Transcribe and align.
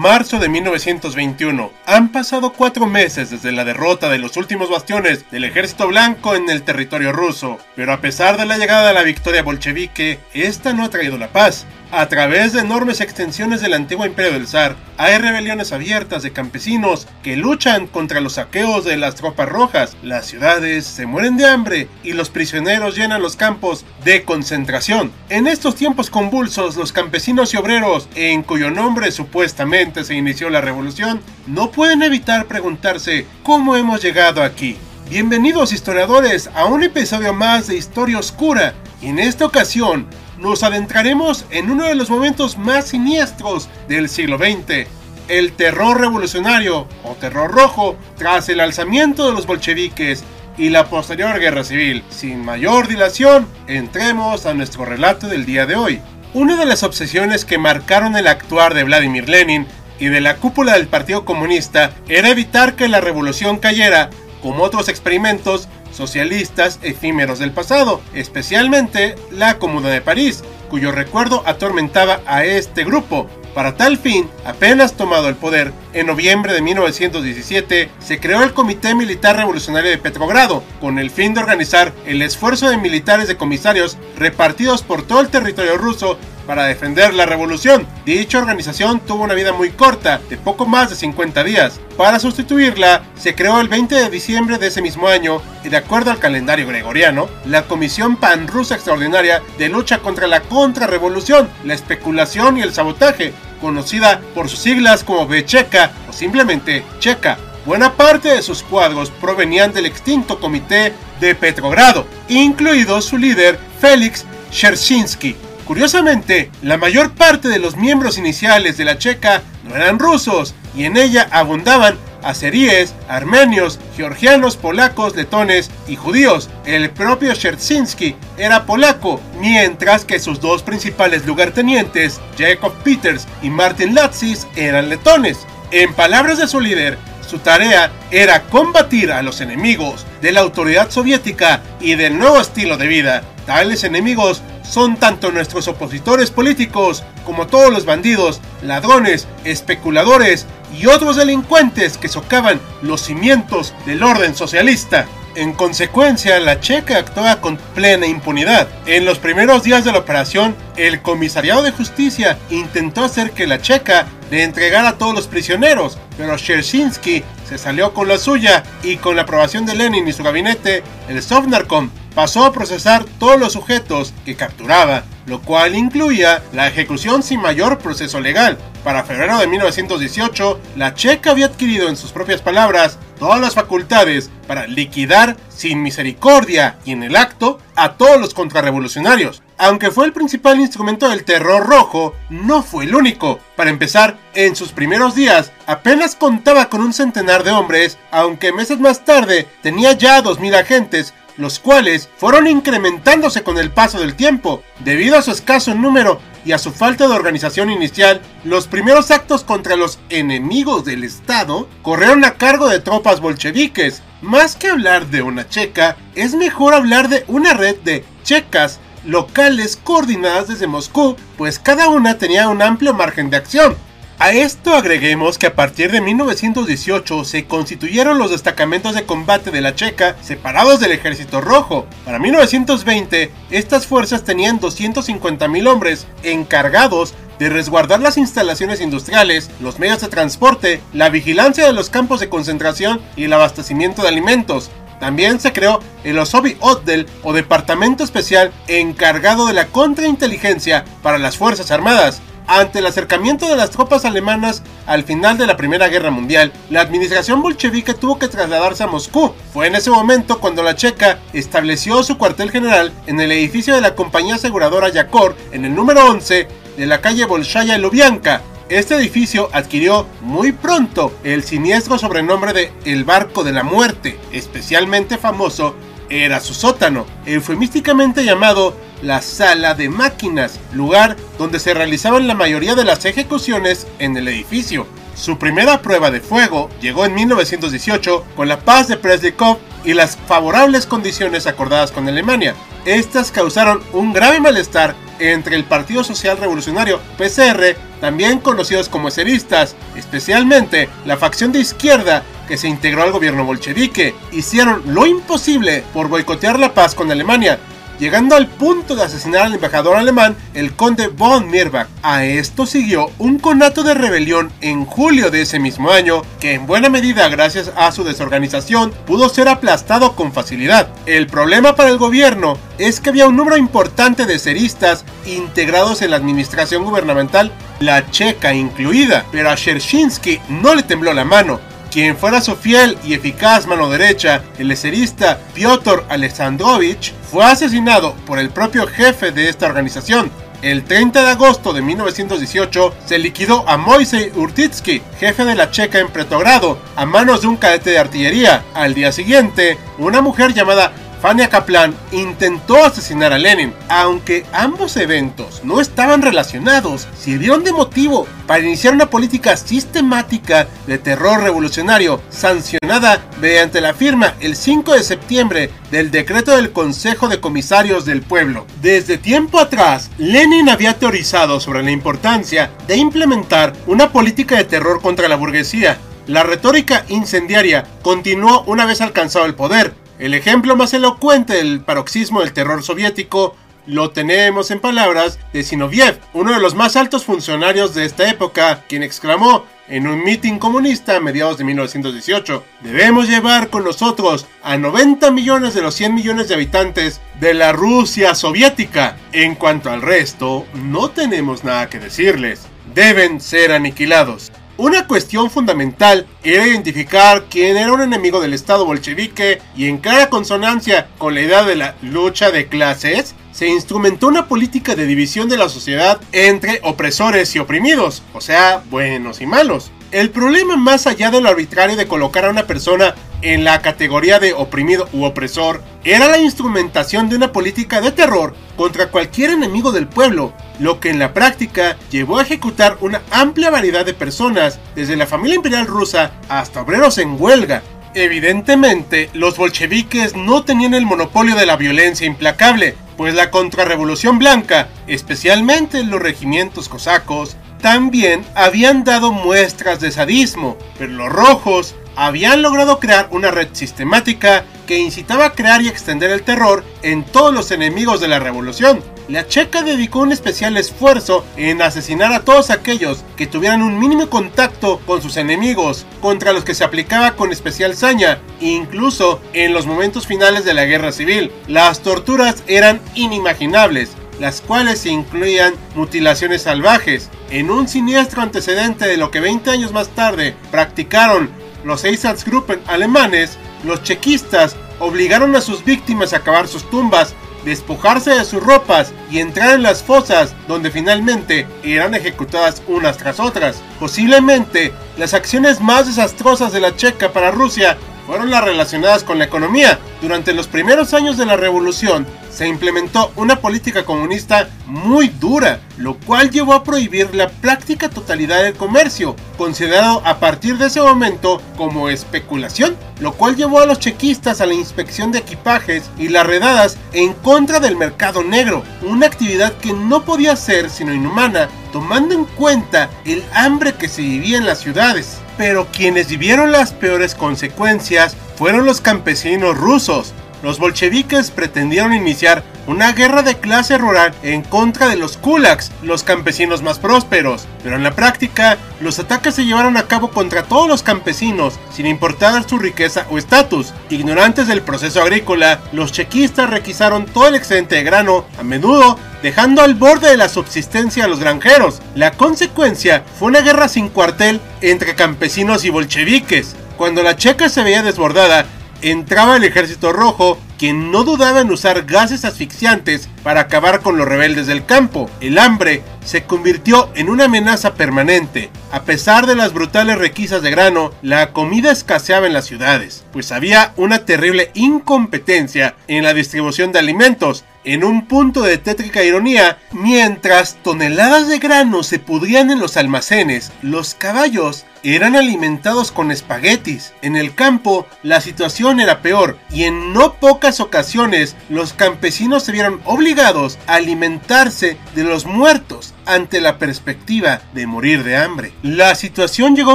Marzo 0.00 0.38
de 0.38 0.48
1921. 0.48 1.72
Han 1.84 2.10
pasado 2.10 2.54
cuatro 2.54 2.86
meses 2.86 3.28
desde 3.28 3.52
la 3.52 3.66
derrota 3.66 4.08
de 4.08 4.16
los 4.16 4.38
últimos 4.38 4.70
bastiones 4.70 5.30
del 5.30 5.44
ejército 5.44 5.88
blanco 5.88 6.34
en 6.34 6.48
el 6.48 6.62
territorio 6.62 7.12
ruso, 7.12 7.58
pero 7.76 7.92
a 7.92 8.00
pesar 8.00 8.38
de 8.38 8.46
la 8.46 8.56
llegada 8.56 8.88
de 8.88 8.94
la 8.94 9.02
victoria 9.02 9.42
bolchevique, 9.42 10.18
esta 10.32 10.72
no 10.72 10.84
ha 10.84 10.88
traído 10.88 11.18
la 11.18 11.28
paz. 11.28 11.66
A 11.92 12.06
través 12.06 12.52
de 12.52 12.60
enormes 12.60 13.00
extensiones 13.00 13.60
del 13.60 13.74
antiguo 13.74 14.06
imperio 14.06 14.34
del 14.34 14.46
zar, 14.46 14.76
hay 14.96 15.18
rebeliones 15.18 15.72
abiertas 15.72 16.22
de 16.22 16.30
campesinos 16.30 17.08
que 17.24 17.36
luchan 17.36 17.88
contra 17.88 18.20
los 18.20 18.34
saqueos 18.34 18.84
de 18.84 18.96
las 18.96 19.16
tropas 19.16 19.48
rojas, 19.48 19.96
las 20.00 20.26
ciudades 20.26 20.86
se 20.86 21.06
mueren 21.06 21.36
de 21.36 21.46
hambre 21.46 21.88
y 22.04 22.12
los 22.12 22.30
prisioneros 22.30 22.96
llenan 22.96 23.22
los 23.22 23.34
campos 23.34 23.84
de 24.04 24.22
concentración. 24.22 25.10
En 25.30 25.48
estos 25.48 25.74
tiempos 25.74 26.10
convulsos, 26.10 26.76
los 26.76 26.92
campesinos 26.92 27.54
y 27.54 27.56
obreros, 27.56 28.08
en 28.14 28.44
cuyo 28.44 28.70
nombre 28.70 29.10
supuestamente 29.10 30.04
se 30.04 30.14
inició 30.14 30.48
la 30.48 30.60
revolución, 30.60 31.20
no 31.48 31.72
pueden 31.72 32.04
evitar 32.04 32.46
preguntarse 32.46 33.26
cómo 33.42 33.74
hemos 33.74 34.00
llegado 34.00 34.44
aquí. 34.44 34.76
Bienvenidos 35.08 35.72
historiadores 35.72 36.50
a 36.54 36.66
un 36.66 36.84
episodio 36.84 37.34
más 37.34 37.66
de 37.66 37.76
Historia 37.76 38.20
Oscura. 38.20 38.74
En 39.02 39.18
esta 39.18 39.44
ocasión 39.44 40.06
nos 40.40 40.62
adentraremos 40.62 41.44
en 41.50 41.70
uno 41.70 41.84
de 41.84 41.94
los 41.94 42.10
momentos 42.10 42.56
más 42.56 42.88
siniestros 42.88 43.68
del 43.88 44.08
siglo 44.08 44.38
XX, 44.38 44.88
el 45.28 45.52
terror 45.52 46.00
revolucionario 46.00 46.88
o 47.04 47.14
terror 47.14 47.52
rojo 47.52 47.96
tras 48.16 48.48
el 48.48 48.60
alzamiento 48.60 49.26
de 49.26 49.32
los 49.32 49.46
bolcheviques 49.46 50.24
y 50.56 50.70
la 50.70 50.88
posterior 50.88 51.38
guerra 51.38 51.62
civil. 51.62 52.02
Sin 52.10 52.44
mayor 52.44 52.88
dilación, 52.88 53.46
entremos 53.66 54.46
a 54.46 54.54
nuestro 54.54 54.84
relato 54.84 55.28
del 55.28 55.46
día 55.46 55.66
de 55.66 55.76
hoy. 55.76 56.00
Una 56.34 56.56
de 56.56 56.66
las 56.66 56.82
obsesiones 56.82 57.44
que 57.44 57.58
marcaron 57.58 58.16
el 58.16 58.26
actuar 58.26 58.74
de 58.74 58.84
Vladimir 58.84 59.28
Lenin 59.28 59.66
y 59.98 60.06
de 60.06 60.20
la 60.20 60.36
cúpula 60.36 60.72
del 60.72 60.88
Partido 60.88 61.24
Comunista 61.24 61.92
era 62.08 62.30
evitar 62.30 62.74
que 62.74 62.88
la 62.88 63.00
revolución 63.00 63.58
cayera, 63.58 64.10
como 64.42 64.62
otros 64.62 64.88
experimentos, 64.88 65.68
socialistas 66.00 66.78
efímeros 66.80 67.40
del 67.40 67.52
pasado, 67.52 68.00
especialmente 68.14 69.16
la 69.30 69.58
Comuna 69.58 69.90
de 69.90 70.00
París, 70.00 70.42
cuyo 70.70 70.92
recuerdo 70.92 71.42
atormentaba 71.44 72.22
a 72.24 72.46
este 72.46 72.84
grupo. 72.84 73.26
Para 73.54 73.76
tal 73.76 73.98
fin, 73.98 74.26
apenas 74.46 74.94
tomado 74.94 75.28
el 75.28 75.34
poder, 75.34 75.74
en 75.92 76.06
noviembre 76.06 76.54
de 76.54 76.62
1917 76.62 77.90
se 77.98 78.18
creó 78.18 78.42
el 78.42 78.54
Comité 78.54 78.94
Militar 78.94 79.36
Revolucionario 79.36 79.90
de 79.90 79.98
Petrogrado, 79.98 80.62
con 80.80 80.98
el 80.98 81.10
fin 81.10 81.34
de 81.34 81.40
organizar 81.40 81.92
el 82.06 82.22
esfuerzo 82.22 82.70
de 82.70 82.78
militares 82.78 83.28
de 83.28 83.36
comisarios 83.36 83.98
repartidos 84.16 84.82
por 84.82 85.02
todo 85.02 85.20
el 85.20 85.28
territorio 85.28 85.76
ruso 85.76 86.16
para 86.50 86.64
defender 86.64 87.14
la 87.14 87.26
revolución. 87.26 87.86
Dicha 88.04 88.38
organización 88.38 88.98
tuvo 88.98 89.22
una 89.22 89.34
vida 89.34 89.52
muy 89.52 89.70
corta, 89.70 90.20
de 90.28 90.36
poco 90.36 90.66
más 90.66 90.90
de 90.90 90.96
50 90.96 91.44
días. 91.44 91.80
Para 91.96 92.18
sustituirla, 92.18 93.04
se 93.16 93.36
creó 93.36 93.60
el 93.60 93.68
20 93.68 93.94
de 93.94 94.10
diciembre 94.10 94.58
de 94.58 94.66
ese 94.66 94.82
mismo 94.82 95.06
año 95.06 95.40
y 95.62 95.68
de 95.68 95.76
acuerdo 95.76 96.10
al 96.10 96.18
calendario 96.18 96.66
gregoriano, 96.66 97.28
la 97.44 97.68
Comisión 97.68 98.16
Pan-Rusa 98.16 98.74
Extraordinaria 98.74 99.40
de 99.58 99.68
Lucha 99.68 100.00
contra 100.00 100.26
la 100.26 100.40
Contrarrevolución, 100.40 101.48
la 101.62 101.74
especulación 101.74 102.58
y 102.58 102.62
el 102.62 102.74
sabotaje, 102.74 103.32
conocida 103.60 104.20
por 104.34 104.48
sus 104.48 104.58
siglas 104.58 105.04
como 105.04 105.28
Becheca 105.28 105.92
o 106.08 106.12
simplemente 106.12 106.82
Checa. 106.98 107.38
Buena 107.64 107.92
parte 107.92 108.28
de 108.28 108.42
sus 108.42 108.64
cuadros 108.64 109.12
provenían 109.20 109.72
del 109.72 109.86
extinto 109.86 110.40
Comité 110.40 110.94
de 111.20 111.36
Petrogrado, 111.36 112.08
incluido 112.28 113.00
su 113.02 113.18
líder 113.18 113.56
Félix 113.80 114.26
Cherchinsky. 114.50 115.36
Curiosamente, 115.70 116.50
la 116.62 116.78
mayor 116.78 117.12
parte 117.12 117.46
de 117.46 117.60
los 117.60 117.76
miembros 117.76 118.18
iniciales 118.18 118.76
de 118.76 118.84
la 118.84 118.98
Checa 118.98 119.42
no 119.62 119.76
eran 119.76 120.00
rusos 120.00 120.52
y 120.74 120.82
en 120.82 120.96
ella 120.96 121.28
abundaban 121.30 121.96
azeríes, 122.24 122.92
armenios, 123.08 123.78
georgianos, 123.96 124.56
polacos, 124.56 125.14
letones 125.14 125.70
y 125.86 125.94
judíos. 125.94 126.50
El 126.64 126.90
propio 126.90 127.32
Cherchinsky 127.34 128.16
era 128.36 128.66
polaco, 128.66 129.20
mientras 129.38 130.04
que 130.04 130.18
sus 130.18 130.40
dos 130.40 130.64
principales 130.64 131.24
lugartenientes, 131.24 132.20
Jacob 132.36 132.74
Peters 132.82 133.28
y 133.40 133.48
Martin 133.48 133.94
Latzis, 133.94 134.48
eran 134.56 134.88
letones. 134.88 135.46
En 135.70 135.94
palabras 135.94 136.38
de 136.38 136.48
su 136.48 136.58
líder, 136.58 136.98
su 137.24 137.38
tarea 137.38 137.92
era 138.10 138.42
combatir 138.42 139.12
a 139.12 139.22
los 139.22 139.40
enemigos 139.40 140.04
de 140.20 140.32
la 140.32 140.40
autoridad 140.40 140.90
soviética 140.90 141.62
y 141.78 141.94
del 141.94 142.18
nuevo 142.18 142.40
estilo 142.40 142.76
de 142.76 142.88
vida. 142.88 143.22
Tales 143.46 143.84
enemigos 143.84 144.42
son 144.70 144.96
tanto 144.96 145.32
nuestros 145.32 145.66
opositores 145.66 146.30
políticos 146.30 147.02
como 147.26 147.48
todos 147.48 147.72
los 147.72 147.84
bandidos, 147.84 148.40
ladrones, 148.62 149.26
especuladores 149.44 150.46
y 150.78 150.86
otros 150.86 151.16
delincuentes 151.16 151.98
que 151.98 152.08
socavan 152.08 152.60
los 152.80 153.02
cimientos 153.02 153.74
del 153.84 154.02
orden 154.02 154.36
socialista. 154.36 155.06
En 155.34 155.52
consecuencia, 155.52 156.40
la 156.40 156.60
Checa 156.60 156.98
actuaba 156.98 157.40
con 157.40 157.56
plena 157.56 158.06
impunidad. 158.06 158.68
En 158.86 159.04
los 159.04 159.18
primeros 159.18 159.62
días 159.62 159.84
de 159.84 159.92
la 159.92 159.98
operación, 159.98 160.56
el 160.76 161.02
Comisariado 161.02 161.62
de 161.62 161.70
Justicia 161.72 162.38
intentó 162.50 163.04
hacer 163.04 163.32
que 163.32 163.46
la 163.46 163.60
Checa 163.60 164.06
le 164.30 164.44
entregara 164.44 164.90
a 164.90 164.98
todos 164.98 165.14
los 165.14 165.26
prisioneros, 165.26 165.98
pero 166.16 166.36
Sherzinsky 166.36 167.24
se 167.48 167.58
salió 167.58 167.92
con 167.92 168.08
la 168.08 168.18
suya 168.18 168.64
y 168.82 168.96
con 168.96 169.16
la 169.16 169.22
aprobación 169.22 169.66
de 169.66 169.74
Lenin 169.74 170.06
y 170.06 170.12
su 170.12 170.22
gabinete, 170.22 170.82
el 171.08 171.22
Sovnarkom 171.22 171.90
pasó 172.14 172.44
a 172.44 172.52
procesar 172.52 173.04
todos 173.18 173.38
los 173.38 173.52
sujetos 173.52 174.12
que 174.24 174.36
capturaba, 174.36 175.04
lo 175.26 175.40
cual 175.40 175.74
incluía 175.74 176.42
la 176.52 176.68
ejecución 176.68 177.22
sin 177.22 177.40
mayor 177.40 177.78
proceso 177.78 178.20
legal. 178.20 178.58
Para 178.84 179.04
febrero 179.04 179.38
de 179.38 179.46
1918, 179.46 180.60
la 180.76 180.94
Checa 180.94 181.30
había 181.30 181.46
adquirido 181.46 181.88
en 181.88 181.96
sus 181.96 182.12
propias 182.12 182.40
palabras 182.40 182.98
todas 183.18 183.40
las 183.40 183.54
facultades 183.54 184.30
para 184.50 184.66
liquidar 184.66 185.36
sin 185.48 185.80
misericordia 185.80 186.76
y 186.84 186.90
en 186.90 187.04
el 187.04 187.14
acto 187.14 187.60
a 187.76 187.92
todos 187.92 188.20
los 188.20 188.34
contrarrevolucionarios. 188.34 189.44
Aunque 189.58 189.92
fue 189.92 190.06
el 190.06 190.12
principal 190.12 190.58
instrumento 190.58 191.08
del 191.08 191.22
terror 191.22 191.68
rojo, 191.68 192.16
no 192.30 192.64
fue 192.64 192.82
el 192.82 192.96
único. 192.96 193.38
Para 193.54 193.70
empezar, 193.70 194.18
en 194.34 194.56
sus 194.56 194.72
primeros 194.72 195.14
días 195.14 195.52
apenas 195.66 196.16
contaba 196.16 196.68
con 196.68 196.80
un 196.80 196.92
centenar 196.92 197.44
de 197.44 197.52
hombres, 197.52 197.96
aunque 198.10 198.52
meses 198.52 198.80
más 198.80 199.04
tarde 199.04 199.46
tenía 199.62 199.92
ya 199.92 200.20
2.000 200.20 200.56
agentes 200.56 201.14
los 201.36 201.58
cuales 201.58 202.08
fueron 202.16 202.46
incrementándose 202.46 203.42
con 203.42 203.56
el 203.56 203.70
paso 203.70 203.98
del 204.00 204.14
tiempo. 204.14 204.62
Debido 204.80 205.16
a 205.16 205.22
su 205.22 205.30
escaso 205.30 205.74
número 205.74 206.20
y 206.44 206.52
a 206.52 206.58
su 206.58 206.72
falta 206.72 207.06
de 207.06 207.14
organización 207.14 207.70
inicial, 207.70 208.20
los 208.44 208.66
primeros 208.66 209.10
actos 209.10 209.44
contra 209.44 209.76
los 209.76 209.98
enemigos 210.08 210.84
del 210.84 211.04
Estado 211.04 211.68
corrieron 211.82 212.24
a 212.24 212.34
cargo 212.34 212.68
de 212.68 212.80
tropas 212.80 213.20
bolcheviques. 213.20 214.02
Más 214.22 214.56
que 214.56 214.68
hablar 214.68 215.06
de 215.06 215.22
una 215.22 215.48
checa, 215.48 215.96
es 216.14 216.34
mejor 216.34 216.74
hablar 216.74 217.08
de 217.08 217.24
una 217.28 217.54
red 217.54 217.76
de 217.80 218.04
checas 218.22 218.80
locales 219.04 219.78
coordinadas 219.82 220.48
desde 220.48 220.66
Moscú, 220.66 221.16
pues 221.38 221.58
cada 221.58 221.88
una 221.88 222.18
tenía 222.18 222.48
un 222.48 222.62
amplio 222.62 222.92
margen 222.94 223.30
de 223.30 223.38
acción. 223.38 223.76
A 224.22 224.32
esto 224.32 224.74
agreguemos 224.74 225.38
que 225.38 225.46
a 225.46 225.54
partir 225.54 225.90
de 225.90 226.02
1918 226.02 227.24
se 227.24 227.46
constituyeron 227.46 228.18
los 228.18 228.30
destacamentos 228.30 228.94
de 228.94 229.06
combate 229.06 229.50
de 229.50 229.62
la 229.62 229.74
Checa 229.74 230.14
separados 230.20 230.78
del 230.78 230.92
Ejército 230.92 231.40
Rojo. 231.40 231.86
Para 232.04 232.18
1920, 232.18 233.30
estas 233.50 233.86
fuerzas 233.86 234.22
tenían 234.22 234.60
250.000 234.60 235.66
hombres 235.66 236.06
encargados 236.22 237.14
de 237.38 237.48
resguardar 237.48 238.00
las 238.00 238.18
instalaciones 238.18 238.82
industriales, 238.82 239.50
los 239.58 239.78
medios 239.78 240.02
de 240.02 240.08
transporte, 240.08 240.82
la 240.92 241.08
vigilancia 241.08 241.64
de 241.64 241.72
los 241.72 241.88
campos 241.88 242.20
de 242.20 242.28
concentración 242.28 243.00
y 243.16 243.24
el 243.24 243.32
abastecimiento 243.32 244.02
de 244.02 244.08
alimentos. 244.08 244.70
También 245.00 245.40
se 245.40 245.54
creó 245.54 245.80
el 246.04 246.18
Osobi 246.18 246.58
Otdel 246.60 247.06
o 247.22 247.32
Departamento 247.32 248.04
Especial 248.04 248.52
encargado 248.68 249.46
de 249.46 249.54
la 249.54 249.68
contrainteligencia 249.68 250.84
para 251.02 251.16
las 251.16 251.38
Fuerzas 251.38 251.70
Armadas. 251.70 252.20
Ante 252.52 252.80
el 252.80 252.86
acercamiento 252.86 253.48
de 253.48 253.54
las 253.54 253.70
tropas 253.70 254.04
alemanas 254.04 254.64
al 254.84 255.04
final 255.04 255.38
de 255.38 255.46
la 255.46 255.56
Primera 255.56 255.86
Guerra 255.86 256.10
Mundial, 256.10 256.52
la 256.68 256.80
administración 256.80 257.42
bolchevique 257.42 257.94
tuvo 257.94 258.18
que 258.18 258.26
trasladarse 258.26 258.82
a 258.82 258.88
Moscú. 258.88 259.32
Fue 259.52 259.68
en 259.68 259.76
ese 259.76 259.88
momento 259.88 260.40
cuando 260.40 260.64
la 260.64 260.74
Checa 260.74 261.20
estableció 261.32 262.02
su 262.02 262.18
cuartel 262.18 262.50
general 262.50 262.92
en 263.06 263.20
el 263.20 263.30
edificio 263.30 263.72
de 263.72 263.80
la 263.80 263.94
compañía 263.94 264.34
aseguradora 264.34 264.88
Yakor, 264.88 265.36
en 265.52 265.64
el 265.64 265.76
número 265.76 266.04
11 266.10 266.48
de 266.76 266.86
la 266.86 267.00
calle 267.00 267.24
Bolshaya 267.24 267.78
Lubyanka. 267.78 268.42
Este 268.68 268.96
edificio 268.96 269.48
adquirió 269.52 270.08
muy 270.20 270.50
pronto 270.50 271.12
el 271.22 271.44
siniestro 271.44 272.00
sobrenombre 272.00 272.52
de 272.52 272.72
El 272.84 273.04
Barco 273.04 273.44
de 273.44 273.52
la 273.52 273.62
Muerte, 273.62 274.18
especialmente 274.32 275.18
famoso 275.18 275.76
era 276.08 276.40
su 276.40 276.54
sótano, 276.54 277.06
eufemísticamente 277.26 278.24
llamado 278.24 278.74
la 279.02 279.22
sala 279.22 279.74
de 279.74 279.88
máquinas, 279.88 280.60
lugar 280.72 281.16
donde 281.38 281.58
se 281.58 281.74
realizaban 281.74 282.26
la 282.26 282.34
mayoría 282.34 282.74
de 282.74 282.84
las 282.84 283.04
ejecuciones 283.04 283.86
en 283.98 284.16
el 284.16 284.28
edificio. 284.28 284.86
Su 285.14 285.38
primera 285.38 285.82
prueba 285.82 286.10
de 286.10 286.20
fuego 286.20 286.70
llegó 286.80 287.04
en 287.04 287.14
1918 287.14 288.24
con 288.36 288.48
la 288.48 288.60
paz 288.60 288.88
de 288.88 288.96
Preslikov 288.96 289.58
y 289.84 289.94
las 289.94 290.16
favorables 290.16 290.86
condiciones 290.86 291.46
acordadas 291.46 291.90
con 291.90 292.08
Alemania. 292.08 292.54
Estas 292.84 293.30
causaron 293.30 293.82
un 293.92 294.12
grave 294.12 294.40
malestar 294.40 294.94
entre 295.18 295.56
el 295.56 295.64
Partido 295.64 296.02
Social 296.04 296.38
Revolucionario 296.38 297.00
PCR, 297.18 297.76
también 298.00 298.38
conocidos 298.38 298.88
como 298.88 299.08
eseristas, 299.08 299.76
especialmente 299.94 300.88
la 301.04 301.18
facción 301.18 301.52
de 301.52 301.60
izquierda 301.60 302.22
que 302.48 302.56
se 302.56 302.68
integró 302.68 303.02
al 303.02 303.12
gobierno 303.12 303.44
bolchevique, 303.44 304.14
hicieron 304.32 304.82
lo 304.86 305.06
imposible 305.06 305.84
por 305.92 306.08
boicotear 306.08 306.58
la 306.58 306.72
paz 306.74 306.94
con 306.94 307.10
Alemania, 307.10 307.60
llegando 308.00 308.34
al 308.34 308.46
punto 308.48 308.96
de 308.96 309.04
asesinar 309.04 309.42
al 309.42 309.54
embajador 309.54 309.96
alemán, 309.96 310.34
el 310.54 310.72
conde 310.72 311.08
von 311.08 311.48
Mirbach. 311.48 311.86
A 312.02 312.24
esto 312.24 312.64
siguió 312.64 313.10
un 313.18 313.38
conato 313.38 313.82
de 313.82 313.92
rebelión 313.92 314.50
en 314.62 314.86
julio 314.86 315.30
de 315.30 315.42
ese 315.42 315.60
mismo 315.60 315.90
año, 315.90 316.22
que 316.40 316.54
en 316.54 316.66
buena 316.66 316.88
medida 316.88 317.28
gracias 317.28 317.70
a 317.76 317.92
su 317.92 318.02
desorganización 318.02 318.92
pudo 319.06 319.28
ser 319.28 319.48
aplastado 319.48 320.16
con 320.16 320.32
facilidad. 320.32 320.88
El 321.04 321.26
problema 321.26 321.76
para 321.76 321.90
el 321.90 321.98
gobierno 321.98 322.56
es 322.78 323.00
que 323.00 323.10
había 323.10 323.28
un 323.28 323.36
número 323.36 323.58
importante 323.58 324.24
de 324.24 324.38
seristas 324.38 325.04
integrados 325.26 326.00
en 326.00 326.12
la 326.12 326.16
administración 326.16 326.84
gubernamental, 326.84 327.52
la 327.80 328.10
checa 328.10 328.54
incluida, 328.54 329.26
pero 329.30 329.50
a 329.50 329.54
Shershinsky 329.54 330.40
no 330.48 330.74
le 330.74 330.82
tembló 330.82 331.12
la 331.12 331.24
mano 331.24 331.60
quien 331.90 332.16
fuera 332.16 332.40
su 332.40 332.54
fiel 332.54 332.96
y 333.04 333.14
eficaz 333.14 333.66
mano 333.66 333.90
derecha, 333.90 334.42
el 334.58 334.70
eserista 334.70 335.40
Piotr 335.54 336.04
Alexandrovich, 336.08 337.12
fue 337.30 337.44
asesinado 337.44 338.14
por 338.26 338.38
el 338.38 338.50
propio 338.50 338.86
jefe 338.88 339.30
de 339.30 339.48
esta 339.48 339.66
organización. 339.66 340.30
El 340.62 340.84
30 340.84 341.22
de 341.22 341.30
agosto 341.30 341.72
de 341.72 341.80
1918 341.80 342.94
se 343.06 343.18
liquidó 343.18 343.66
a 343.68 343.78
Moisei 343.78 344.32
Urtitsky, 344.34 345.00
jefe 345.18 345.44
de 345.44 345.54
la 345.54 345.70
Checa 345.70 346.00
en 346.00 346.08
Pretorado, 346.08 346.78
a 346.96 347.06
manos 347.06 347.42
de 347.42 347.46
un 347.46 347.56
cadete 347.56 347.90
de 347.90 347.98
artillería. 347.98 348.64
Al 348.74 348.94
día 348.94 349.12
siguiente, 349.12 349.78
una 349.98 350.20
mujer 350.20 350.52
llamada 350.52 350.92
Fania 351.20 351.50
Kaplan 351.50 351.94
intentó 352.12 352.82
asesinar 352.82 353.34
a 353.34 353.38
Lenin, 353.38 353.74
aunque 353.90 354.46
ambos 354.54 354.96
eventos 354.96 355.60
no 355.64 355.78
estaban 355.82 356.22
relacionados, 356.22 357.08
sirvieron 357.18 357.62
de 357.62 357.72
motivo 357.72 358.26
para 358.46 358.64
iniciar 358.64 358.94
una 358.94 359.10
política 359.10 359.54
sistemática 359.58 360.66
de 360.86 360.96
terror 360.96 361.42
revolucionario 361.42 362.22
sancionada 362.30 363.22
mediante 363.38 363.82
la 363.82 363.92
firma 363.92 364.34
el 364.40 364.56
5 364.56 364.94
de 364.94 365.02
septiembre 365.02 365.70
del 365.90 366.10
decreto 366.10 366.56
del 366.56 366.72
Consejo 366.72 367.28
de 367.28 367.38
Comisarios 367.38 368.06
del 368.06 368.22
Pueblo. 368.22 368.66
Desde 368.80 369.18
tiempo 369.18 369.58
atrás, 369.58 370.10
Lenin 370.16 370.70
había 370.70 370.98
teorizado 370.98 371.60
sobre 371.60 371.82
la 371.82 371.90
importancia 371.90 372.70
de 372.86 372.96
implementar 372.96 373.74
una 373.86 374.10
política 374.10 374.56
de 374.56 374.64
terror 374.64 375.02
contra 375.02 375.28
la 375.28 375.36
burguesía. 375.36 375.98
La 376.26 376.44
retórica 376.44 377.04
incendiaria 377.08 377.84
continuó 378.00 378.62
una 378.62 378.86
vez 378.86 379.02
alcanzado 379.02 379.44
el 379.44 379.54
poder, 379.54 379.92
el 380.20 380.34
ejemplo 380.34 380.76
más 380.76 380.92
elocuente 380.92 381.54
del 381.54 381.80
paroxismo 381.80 382.40
del 382.40 382.52
terror 382.52 382.82
soviético 382.82 383.56
lo 383.86 384.10
tenemos 384.10 384.70
en 384.70 384.78
palabras 384.78 385.38
de 385.54 385.62
Sinoviev, 385.62 386.20
uno 386.34 386.52
de 386.52 386.60
los 386.60 386.74
más 386.74 386.94
altos 386.94 387.24
funcionarios 387.24 387.94
de 387.94 388.04
esta 388.04 388.28
época, 388.28 388.84
quien 388.86 389.02
exclamó 389.02 389.64
en 389.88 390.06
un 390.06 390.22
mitin 390.22 390.58
comunista 390.58 391.16
a 391.16 391.20
mediados 391.20 391.56
de 391.56 391.64
1918, 391.64 392.62
debemos 392.82 393.28
llevar 393.28 393.70
con 393.70 393.82
nosotros 393.82 394.46
a 394.62 394.76
90 394.76 395.30
millones 395.30 395.72
de 395.72 395.80
los 395.80 395.94
100 395.94 396.14
millones 396.14 396.48
de 396.48 396.54
habitantes 396.54 397.20
de 397.40 397.54
la 397.54 397.72
Rusia 397.72 398.34
soviética. 398.34 399.16
En 399.32 399.54
cuanto 399.54 399.90
al 399.90 400.02
resto, 400.02 400.66
no 400.74 401.10
tenemos 401.10 401.64
nada 401.64 401.88
que 401.88 401.98
decirles. 401.98 402.60
Deben 402.94 403.40
ser 403.40 403.72
aniquilados. 403.72 404.52
Una 404.80 405.06
cuestión 405.06 405.50
fundamental 405.50 406.26
era 406.42 406.66
identificar 406.66 407.44
quién 407.50 407.76
era 407.76 407.92
un 407.92 408.00
enemigo 408.00 408.40
del 408.40 408.54
Estado 408.54 408.86
bolchevique 408.86 409.60
y 409.76 409.88
en 409.88 409.98
clara 409.98 410.30
consonancia 410.30 411.08
con 411.18 411.34
la 411.34 411.42
idea 411.42 411.64
de 411.64 411.76
la 411.76 411.96
lucha 412.00 412.50
de 412.50 412.66
clases, 412.66 413.34
se 413.52 413.68
instrumentó 413.68 414.28
una 414.28 414.48
política 414.48 414.96
de 414.96 415.04
división 415.04 415.50
de 415.50 415.58
la 415.58 415.68
sociedad 415.68 416.18
entre 416.32 416.80
opresores 416.82 417.54
y 417.54 417.58
oprimidos, 417.58 418.22
o 418.32 418.40
sea, 418.40 418.82
buenos 418.88 419.42
y 419.42 419.46
malos. 419.46 419.90
El 420.12 420.30
problema 420.30 420.78
más 420.78 421.06
allá 421.06 421.30
de 421.30 421.42
lo 421.42 421.50
arbitrario 421.50 421.96
de 421.96 422.08
colocar 422.08 422.46
a 422.46 422.50
una 422.50 422.66
persona 422.66 423.14
en 423.42 423.64
la 423.64 423.80
categoría 423.80 424.38
de 424.38 424.52
oprimido 424.52 425.08
u 425.12 425.24
opresor 425.24 425.82
era 426.04 426.28
la 426.28 426.38
instrumentación 426.38 427.28
de 427.28 427.36
una 427.36 427.52
política 427.52 428.00
de 428.00 428.12
terror 428.12 428.54
contra 428.76 429.10
cualquier 429.10 429.50
enemigo 429.50 429.92
del 429.92 430.06
pueblo, 430.06 430.52
lo 430.78 431.00
que 431.00 431.10
en 431.10 431.18
la 431.18 431.32
práctica 431.32 431.96
llevó 432.10 432.38
a 432.38 432.42
ejecutar 432.42 432.98
una 433.00 433.22
amplia 433.30 433.70
variedad 433.70 434.04
de 434.04 434.14
personas, 434.14 434.78
desde 434.94 435.16
la 435.16 435.26
familia 435.26 435.56
imperial 435.56 435.86
rusa 435.86 436.32
hasta 436.48 436.82
obreros 436.82 437.18
en 437.18 437.36
huelga. 437.38 437.82
Evidentemente, 438.14 439.30
los 439.34 439.56
bolcheviques 439.56 440.34
no 440.34 440.64
tenían 440.64 440.94
el 440.94 441.06
monopolio 441.06 441.54
de 441.54 441.66
la 441.66 441.76
violencia 441.76 442.26
implacable, 442.26 442.96
pues 443.16 443.34
la 443.34 443.50
contrarrevolución 443.50 444.38
blanca, 444.38 444.88
especialmente 445.06 446.02
los 446.02 446.20
regimientos 446.20 446.88
cosacos, 446.88 447.56
también 447.80 448.44
habían 448.54 449.04
dado 449.04 449.32
muestras 449.32 450.00
de 450.00 450.10
sadismo, 450.10 450.76
pero 450.98 451.12
los 451.12 451.30
rojos 451.30 451.94
habían 452.20 452.60
logrado 452.60 453.00
crear 453.00 453.28
una 453.30 453.50
red 453.50 453.68
sistemática 453.72 454.66
que 454.86 454.98
incitaba 454.98 455.46
a 455.46 455.52
crear 455.54 455.80
y 455.80 455.88
extender 455.88 456.30
el 456.30 456.42
terror 456.42 456.84
en 457.00 457.24
todos 457.24 457.54
los 457.54 457.70
enemigos 457.70 458.20
de 458.20 458.28
la 458.28 458.38
revolución. 458.38 459.02
La 459.28 459.46
checa 459.46 459.80
dedicó 459.80 460.18
un 460.18 460.30
especial 460.30 460.76
esfuerzo 460.76 461.46
en 461.56 461.80
asesinar 461.80 462.34
a 462.34 462.40
todos 462.44 462.68
aquellos 462.68 463.24
que 463.36 463.46
tuvieran 463.46 463.80
un 463.80 463.98
mínimo 463.98 464.28
contacto 464.28 465.00
con 465.06 465.22
sus 465.22 465.38
enemigos, 465.38 466.04
contra 466.20 466.52
los 466.52 466.62
que 466.62 466.74
se 466.74 466.84
aplicaba 466.84 467.36
con 467.36 467.52
especial 467.52 467.96
saña, 467.96 468.38
incluso 468.60 469.40
en 469.54 469.72
los 469.72 469.86
momentos 469.86 470.26
finales 470.26 470.66
de 470.66 470.74
la 470.74 470.84
guerra 470.84 471.12
civil. 471.12 471.50
Las 471.68 472.02
torturas 472.02 472.64
eran 472.66 473.00
inimaginables, 473.14 474.10
las 474.38 474.60
cuales 474.60 475.06
incluían 475.06 475.72
mutilaciones 475.94 476.62
salvajes. 476.62 477.30
En 477.50 477.70
un 477.70 477.88
siniestro 477.88 478.42
antecedente 478.42 479.06
de 479.06 479.16
lo 479.16 479.30
que 479.30 479.40
20 479.40 479.70
años 479.70 479.92
más 479.92 480.08
tarde 480.08 480.54
practicaron 480.70 481.59
los 481.84 482.04
Einsatzgruppen 482.04 482.80
alemanes, 482.86 483.58
los 483.84 484.02
chequistas 484.02 484.76
obligaron 484.98 485.56
a 485.56 485.60
sus 485.60 485.84
víctimas 485.84 486.32
a 486.32 486.40
cavar 486.40 486.68
sus 486.68 486.88
tumbas, 486.90 487.34
despojarse 487.64 488.30
de 488.30 488.44
sus 488.44 488.62
ropas 488.62 489.12
y 489.30 489.38
entrar 489.38 489.74
en 489.74 489.82
las 489.82 490.02
fosas 490.02 490.54
donde 490.66 490.90
finalmente 490.90 491.66
eran 491.82 492.14
ejecutadas 492.14 492.82
unas 492.86 493.16
tras 493.16 493.40
otras. 493.40 493.82
Posiblemente 493.98 494.92
las 495.18 495.34
acciones 495.34 495.80
más 495.80 496.06
desastrosas 496.06 496.72
de 496.72 496.80
la 496.80 496.96
Checa 496.96 497.32
para 497.32 497.50
Rusia 497.50 497.98
fueron 498.30 498.52
las 498.52 498.62
relacionadas 498.62 499.24
con 499.24 499.40
la 499.40 499.46
economía. 499.46 499.98
Durante 500.22 500.54
los 500.54 500.68
primeros 500.68 501.14
años 501.14 501.36
de 501.36 501.46
la 501.46 501.56
revolución 501.56 502.24
se 502.48 502.68
implementó 502.68 503.32
una 503.34 503.56
política 503.56 504.04
comunista 504.04 504.68
muy 504.86 505.26
dura, 505.26 505.80
lo 505.98 506.14
cual 506.14 506.48
llevó 506.48 506.74
a 506.74 506.84
prohibir 506.84 507.34
la 507.34 507.48
práctica 507.48 508.08
totalidad 508.08 508.62
del 508.62 508.74
comercio, 508.74 509.34
considerado 509.58 510.22
a 510.24 510.38
partir 510.38 510.78
de 510.78 510.86
ese 510.86 511.00
momento 511.00 511.60
como 511.76 512.08
especulación, 512.08 512.96
lo 513.18 513.32
cual 513.32 513.56
llevó 513.56 513.80
a 513.80 513.86
los 513.86 513.98
chequistas 513.98 514.60
a 514.60 514.66
la 514.66 514.74
inspección 514.74 515.32
de 515.32 515.40
equipajes 515.40 516.08
y 516.16 516.28
las 516.28 516.46
redadas 516.46 516.98
en 517.12 517.32
contra 517.32 517.80
del 517.80 517.96
mercado 517.96 518.44
negro, 518.44 518.84
una 519.02 519.26
actividad 519.26 519.72
que 519.78 519.92
no 519.92 520.24
podía 520.24 520.54
ser 520.54 520.88
sino 520.88 521.12
inhumana, 521.12 521.68
tomando 521.92 522.32
en 522.32 522.44
cuenta 522.44 523.10
el 523.24 523.42
hambre 523.54 523.94
que 523.94 524.06
se 524.06 524.22
vivía 524.22 524.58
en 524.58 524.66
las 524.66 524.78
ciudades. 524.78 525.39
Pero 525.60 525.88
quienes 525.92 526.28
vivieron 526.28 526.72
las 526.72 526.94
peores 526.94 527.34
consecuencias 527.34 528.34
fueron 528.56 528.86
los 528.86 529.02
campesinos 529.02 529.76
rusos, 529.76 530.32
los 530.62 530.78
bolcheviques 530.78 531.50
pretendieron 531.50 532.14
iniciar 532.14 532.62
una 532.86 533.12
guerra 533.12 533.42
de 533.42 533.58
clase 533.58 533.98
rural 533.98 534.32
en 534.42 534.62
contra 534.62 535.08
de 535.08 535.16
los 535.16 535.36
kulaks, 535.36 535.92
los 536.02 536.22
campesinos 536.22 536.82
más 536.82 536.98
prósperos, 536.98 537.66
pero 537.82 537.96
en 537.96 538.02
la 538.02 538.14
práctica 538.14 538.78
los 539.00 539.18
ataques 539.18 539.54
se 539.54 539.66
llevaron 539.66 539.98
a 539.98 540.06
cabo 540.06 540.30
contra 540.30 540.62
todos 540.62 540.88
los 540.88 541.02
campesinos, 541.02 541.78
sin 541.94 542.06
importar 542.06 542.66
su 542.66 542.78
riqueza 542.78 543.26
o 543.30 543.36
estatus. 543.36 543.92
Ignorantes 544.08 544.66
del 544.66 544.80
proceso 544.80 545.20
agrícola, 545.20 545.80
los 545.92 546.10
chequistas 546.10 546.70
requisaron 546.70 547.26
todo 547.26 547.48
el 547.48 547.54
excedente 547.54 547.96
de 547.96 548.02
grano, 548.02 548.46
a 548.58 548.62
menudo 548.62 549.18
dejando 549.42 549.82
al 549.82 549.94
borde 549.94 550.30
de 550.30 550.36
la 550.36 550.48
subsistencia 550.48 551.24
a 551.24 551.28
los 551.28 551.40
granjeros. 551.40 552.00
La 552.14 552.32
consecuencia 552.32 553.24
fue 553.38 553.48
una 553.48 553.60
guerra 553.60 553.88
sin 553.88 554.08
cuartel 554.08 554.60
entre 554.80 555.14
campesinos 555.14 555.84
y 555.84 555.90
bolcheviques. 555.90 556.76
Cuando 556.96 557.22
la 557.22 557.36
checa 557.36 557.68
se 557.68 557.82
veía 557.82 558.02
desbordada, 558.02 558.66
entraba 559.02 559.56
el 559.56 559.64
ejército 559.64 560.12
rojo 560.12 560.58
quien 560.78 561.10
no 561.10 561.24
dudaba 561.24 561.60
en 561.60 561.70
usar 561.70 562.04
gases 562.04 562.44
asfixiantes 562.44 563.28
para 563.42 563.60
acabar 563.60 564.00
con 564.00 564.16
los 564.16 564.26
rebeldes 564.26 564.66
del 564.66 564.84
campo. 564.84 565.30
El 565.40 565.58
hambre 565.58 566.02
se 566.24 566.44
convirtió 566.44 567.10
en 567.14 567.28
una 567.28 567.44
amenaza 567.44 567.94
permanente. 567.94 568.70
A 568.92 569.02
pesar 569.02 569.46
de 569.46 569.54
las 569.54 569.72
brutales 569.72 570.18
requisas 570.18 570.62
de 570.62 570.70
grano, 570.70 571.12
la 571.22 571.52
comida 571.52 571.92
escaseaba 571.92 572.46
en 572.46 572.52
las 572.52 572.66
ciudades, 572.66 573.24
pues 573.32 573.52
había 573.52 573.92
una 573.96 574.24
terrible 574.24 574.70
incompetencia 574.74 575.96
en 576.08 576.24
la 576.24 576.34
distribución 576.34 576.92
de 576.92 576.98
alimentos, 576.98 577.64
en 577.84 578.04
un 578.04 578.26
punto 578.26 578.62
de 578.62 578.76
tétrica 578.76 579.24
ironía, 579.24 579.78
mientras 579.92 580.76
toneladas 580.82 581.48
de 581.48 581.58
grano 581.58 582.02
se 582.02 582.18
pudrían 582.18 582.70
en 582.70 582.78
los 582.78 582.98
almacenes, 582.98 583.72
los 583.80 584.14
caballos 584.14 584.84
eran 585.02 585.34
alimentados 585.34 586.12
con 586.12 586.30
espaguetis. 586.30 587.14
En 587.22 587.36
el 587.36 587.54
campo 587.54 588.06
la 588.22 588.42
situación 588.42 589.00
era 589.00 589.22
peor 589.22 589.58
y 589.70 589.84
en 589.84 590.12
no 590.12 590.34
pocas 590.34 590.80
ocasiones 590.80 591.56
los 591.70 591.94
campesinos 591.94 592.64
se 592.64 592.72
vieron 592.72 593.00
obligados 593.04 593.78
a 593.86 593.94
alimentarse 593.94 594.98
de 595.14 595.24
los 595.24 595.46
muertos 595.46 596.12
ante 596.34 596.60
la 596.60 596.78
perspectiva 596.78 597.62
de 597.74 597.86
morir 597.86 598.24
de 598.24 598.36
hambre. 598.36 598.72
La 598.82 599.14
situación 599.14 599.76
llegó 599.76 599.92
a 599.92 599.94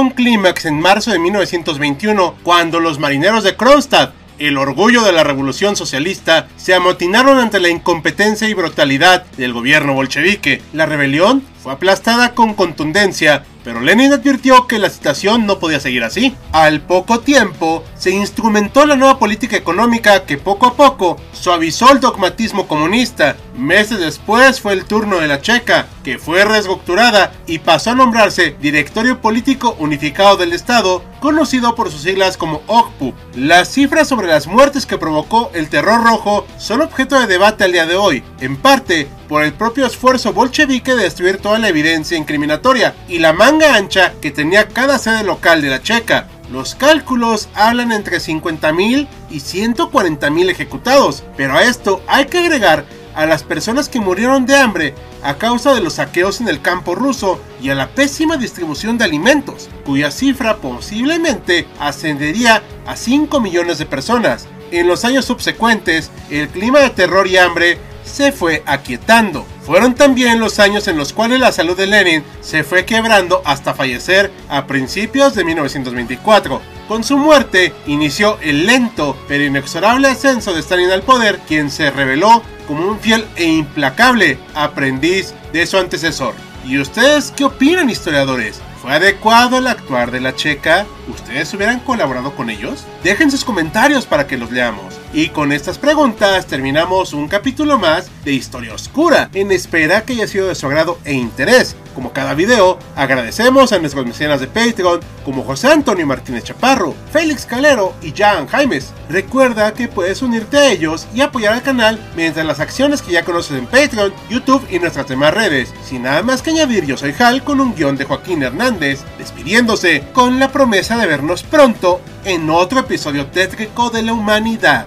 un 0.00 0.10
clímax 0.10 0.66
en 0.66 0.80
marzo 0.80 1.10
de 1.10 1.18
1921 1.18 2.36
cuando 2.42 2.80
los 2.80 2.98
marineros 2.98 3.44
de 3.44 3.56
Kronstadt 3.56 4.12
el 4.38 4.58
orgullo 4.58 5.02
de 5.02 5.12
la 5.12 5.24
revolución 5.24 5.76
socialista, 5.76 6.48
se 6.56 6.74
amotinaron 6.74 7.38
ante 7.38 7.60
la 7.60 7.68
incompetencia 7.68 8.48
y 8.48 8.54
brutalidad 8.54 9.24
del 9.38 9.52
gobierno 9.52 9.94
bolchevique. 9.94 10.62
La 10.72 10.86
rebelión 10.86 11.42
aplastada 11.70 12.34
con 12.34 12.54
contundencia, 12.54 13.44
pero 13.66 13.80
Lenin 13.80 14.12
advirtió 14.12 14.68
que 14.68 14.78
la 14.78 14.90
situación 14.90 15.44
no 15.44 15.58
podía 15.58 15.80
seguir 15.80 16.04
así. 16.04 16.36
Al 16.52 16.82
poco 16.82 17.18
tiempo, 17.18 17.82
se 17.96 18.12
instrumentó 18.12 18.86
la 18.86 18.94
nueva 18.94 19.18
política 19.18 19.56
económica 19.56 20.24
que 20.24 20.38
poco 20.38 20.66
a 20.66 20.74
poco 20.74 21.16
suavizó 21.32 21.90
el 21.90 21.98
dogmatismo 21.98 22.68
comunista. 22.68 23.36
Meses 23.56 23.98
después 23.98 24.60
fue 24.60 24.74
el 24.74 24.84
turno 24.84 25.18
de 25.18 25.26
la 25.26 25.40
Checa, 25.40 25.88
que 26.04 26.18
fue 26.18 26.44
reestructurada 26.44 27.32
y 27.48 27.58
pasó 27.58 27.90
a 27.90 27.94
nombrarse 27.96 28.54
Directorio 28.60 29.20
Político 29.20 29.74
Unificado 29.80 30.36
del 30.36 30.52
Estado, 30.52 31.02
conocido 31.18 31.74
por 31.74 31.90
sus 31.90 32.02
siglas 32.02 32.36
como 32.36 32.62
OGPU. 32.68 33.14
Las 33.34 33.72
cifras 33.72 34.06
sobre 34.06 34.28
las 34.28 34.46
muertes 34.46 34.86
que 34.86 34.98
provocó 34.98 35.50
el 35.54 35.68
terror 35.68 36.04
rojo 36.04 36.46
son 36.56 36.82
objeto 36.82 37.18
de 37.18 37.26
debate 37.26 37.64
al 37.64 37.72
día 37.72 37.86
de 37.86 37.96
hoy, 37.96 38.22
en 38.40 38.56
parte 38.56 39.08
por 39.28 39.42
el 39.42 39.52
propio 39.52 39.86
esfuerzo 39.86 40.32
bolchevique 40.32 40.94
de 40.94 41.04
destruir 41.04 41.38
toda 41.38 41.58
la 41.58 41.68
evidencia 41.68 42.16
incriminatoria 42.16 42.94
y 43.08 43.18
la 43.18 43.32
manga 43.32 43.74
ancha 43.74 44.12
que 44.20 44.30
tenía 44.30 44.68
cada 44.68 44.98
sede 44.98 45.24
local 45.24 45.62
de 45.62 45.68
la 45.68 45.82
Checa. 45.82 46.28
Los 46.50 46.74
cálculos 46.74 47.48
hablan 47.54 47.90
entre 47.90 48.18
50.000 48.18 49.08
y 49.30 49.36
140.000 49.38 50.50
ejecutados, 50.50 51.24
pero 51.36 51.54
a 51.54 51.64
esto 51.64 52.02
hay 52.06 52.26
que 52.26 52.38
agregar 52.38 52.84
a 53.16 53.26
las 53.26 53.42
personas 53.42 53.88
que 53.88 53.98
murieron 53.98 54.46
de 54.46 54.54
hambre 54.54 54.94
a 55.22 55.38
causa 55.38 55.74
de 55.74 55.80
los 55.80 55.94
saqueos 55.94 56.40
en 56.40 56.48
el 56.48 56.60
campo 56.60 56.94
ruso 56.94 57.40
y 57.60 57.70
a 57.70 57.74
la 57.74 57.88
pésima 57.88 58.36
distribución 58.36 58.98
de 58.98 59.04
alimentos, 59.04 59.68
cuya 59.84 60.10
cifra 60.10 60.58
posiblemente 60.58 61.66
ascendería 61.80 62.62
a 62.86 62.94
5 62.94 63.40
millones 63.40 63.78
de 63.78 63.86
personas. 63.86 64.46
En 64.70 64.86
los 64.86 65.04
años 65.04 65.24
subsecuentes, 65.24 66.10
el 66.30 66.48
clima 66.48 66.80
de 66.80 66.90
terror 66.90 67.26
y 67.26 67.38
hambre 67.38 67.78
se 68.06 68.32
fue 68.32 68.62
aquietando. 68.64 69.44
Fueron 69.66 69.94
también 69.94 70.40
los 70.40 70.58
años 70.58 70.88
en 70.88 70.96
los 70.96 71.12
cuales 71.12 71.40
la 71.40 71.52
salud 71.52 71.76
de 71.76 71.86
Lenin 71.86 72.24
se 72.40 72.64
fue 72.64 72.86
quebrando 72.86 73.42
hasta 73.44 73.74
fallecer 73.74 74.30
a 74.48 74.66
principios 74.66 75.34
de 75.34 75.44
1924. 75.44 76.62
Con 76.88 77.02
su 77.02 77.18
muerte 77.18 77.74
inició 77.86 78.38
el 78.40 78.66
lento 78.66 79.16
pero 79.26 79.44
inexorable 79.44 80.08
ascenso 80.08 80.54
de 80.54 80.60
Stalin 80.60 80.90
al 80.90 81.02
poder, 81.02 81.40
quien 81.48 81.70
se 81.70 81.90
reveló 81.90 82.42
como 82.68 82.86
un 82.86 83.00
fiel 83.00 83.26
e 83.36 83.44
implacable 83.44 84.38
aprendiz 84.54 85.34
de 85.52 85.66
su 85.66 85.76
antecesor. 85.76 86.34
¿Y 86.64 86.78
ustedes 86.78 87.32
qué 87.36 87.44
opinan, 87.44 87.90
historiadores? 87.90 88.60
¿Fue 88.80 88.92
adecuado 88.92 89.58
el 89.58 89.66
actuar 89.66 90.10
de 90.10 90.20
la 90.20 90.34
checa? 90.34 90.86
¿Ustedes 91.08 91.52
hubieran 91.54 91.80
colaborado 91.80 92.34
con 92.34 92.50
ellos? 92.50 92.84
Dejen 93.04 93.30
sus 93.30 93.44
comentarios 93.44 94.06
para 94.06 94.26
que 94.26 94.36
los 94.36 94.50
leamos. 94.50 94.94
Y 95.12 95.28
con 95.28 95.52
estas 95.52 95.78
preguntas 95.78 96.46
terminamos 96.46 97.12
un 97.12 97.28
capítulo 97.28 97.78
más 97.78 98.10
de 98.24 98.32
Historia 98.32 98.74
Oscura, 98.74 99.30
en 99.32 99.52
espera 99.52 100.02
que 100.02 100.14
haya 100.14 100.26
sido 100.26 100.48
de 100.48 100.54
su 100.54 100.66
agrado 100.66 100.98
e 101.04 101.14
interés. 101.14 101.76
Como 101.94 102.12
cada 102.12 102.34
video, 102.34 102.78
agradecemos 102.94 103.72
a 103.72 103.78
nuestros 103.78 104.04
mecenas 104.04 104.40
de 104.40 104.48
Patreon, 104.48 105.00
como 105.24 105.44
José 105.44 105.68
Antonio 105.68 106.06
Martínez 106.06 106.44
Chaparro, 106.44 106.94
Félix 107.10 107.46
Calero 107.46 107.94
y 108.02 108.12
Jan 108.12 108.46
Jaimes. 108.46 108.92
Recuerda 109.08 109.72
que 109.72 109.88
puedes 109.88 110.20
unirte 110.20 110.58
a 110.58 110.70
ellos 110.70 111.06
y 111.14 111.22
apoyar 111.22 111.54
al 111.54 111.62
canal 111.62 111.98
mediante 112.14 112.44
las 112.44 112.60
acciones 112.60 113.00
que 113.00 113.12
ya 113.12 113.24
conoces 113.24 113.56
en 113.56 113.66
Patreon, 113.66 114.12
YouTube 114.28 114.66
y 114.70 114.78
nuestras 114.78 115.08
demás 115.08 115.32
redes. 115.32 115.72
Sin 115.88 116.02
nada 116.02 116.22
más 116.22 116.42
que 116.42 116.50
añadir, 116.50 116.84
yo 116.84 116.98
soy 116.98 117.14
Hal 117.18 117.42
con 117.44 117.60
un 117.60 117.74
guion 117.74 117.96
de 117.96 118.04
Joaquín 118.04 118.42
Hernández, 118.42 119.00
despidiéndose 119.16 120.04
con 120.12 120.38
la 120.38 120.52
promesa 120.52 120.95
de 120.96 121.06
vernos 121.06 121.42
pronto 121.42 122.00
en 122.24 122.50
otro 122.50 122.80
episodio 122.80 123.26
tétrico 123.26 123.90
de 123.90 124.02
la 124.02 124.12
humanidad. 124.12 124.86